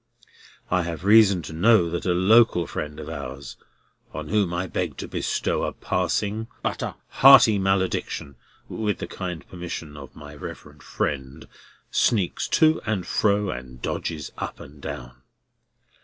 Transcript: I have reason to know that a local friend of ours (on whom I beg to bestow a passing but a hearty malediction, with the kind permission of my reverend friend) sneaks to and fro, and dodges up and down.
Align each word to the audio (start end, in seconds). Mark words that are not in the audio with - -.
I 0.71 0.81
have 0.81 1.03
reason 1.03 1.43
to 1.43 1.53
know 1.53 1.87
that 1.91 2.07
a 2.07 2.13
local 2.15 2.65
friend 2.65 2.99
of 2.99 3.07
ours 3.07 3.55
(on 4.15 4.29
whom 4.29 4.51
I 4.51 4.65
beg 4.65 4.97
to 4.97 5.07
bestow 5.07 5.63
a 5.63 5.73
passing 5.73 6.47
but 6.63 6.81
a 6.81 6.95
hearty 7.09 7.59
malediction, 7.59 8.35
with 8.67 8.97
the 8.97 9.05
kind 9.05 9.47
permission 9.47 9.95
of 9.95 10.15
my 10.15 10.33
reverend 10.33 10.81
friend) 10.81 11.47
sneaks 11.91 12.47
to 12.47 12.81
and 12.87 13.05
fro, 13.05 13.51
and 13.51 13.79
dodges 13.79 14.31
up 14.39 14.59
and 14.59 14.81
down. 14.81 15.21